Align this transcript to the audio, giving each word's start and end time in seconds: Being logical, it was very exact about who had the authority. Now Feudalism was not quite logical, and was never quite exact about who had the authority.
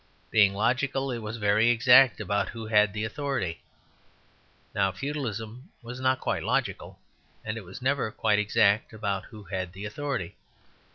Being 0.31 0.55
logical, 0.55 1.11
it 1.11 1.19
was 1.19 1.37
very 1.37 1.69
exact 1.69 2.19
about 2.19 2.49
who 2.49 2.65
had 2.65 2.91
the 2.91 3.03
authority. 3.05 3.61
Now 4.73 4.91
Feudalism 4.91 5.69
was 5.83 5.99
not 5.99 6.19
quite 6.19 6.41
logical, 6.41 6.97
and 7.45 7.55
was 7.61 7.83
never 7.83 8.09
quite 8.09 8.39
exact 8.39 8.93
about 8.93 9.25
who 9.25 9.43
had 9.43 9.73
the 9.73 9.85
authority. 9.85 10.37